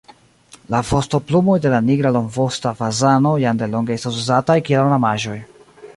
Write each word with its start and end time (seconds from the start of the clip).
La 0.75 0.79
vostoplumoj 0.91 1.57
de 1.65 1.73
la 1.73 1.81
nigra 1.91 2.13
longvosta 2.17 2.73
fazano 2.81 3.35
jam 3.45 3.61
delonge 3.63 3.97
estas 4.01 4.21
uzataj 4.23 4.61
kiel 4.71 4.83
ornamaĵoj. 4.89 5.41